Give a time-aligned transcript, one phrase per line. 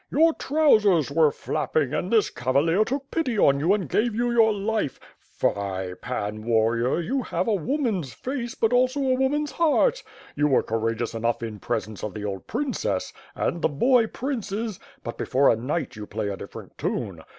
[0.11, 4.51] "Yonr trousers were flapping, and this cavalier took pity on you and gave you your
[4.51, 4.99] life.
[5.19, 5.93] Fie!
[6.01, 10.01] Pan warrior; you have a woman's face, but also a woman's heart.
[10.35, 14.79] You were cour ageous enough in presence of the old princess, and the boy princes,
[15.03, 17.21] but before a knight you play a different tune.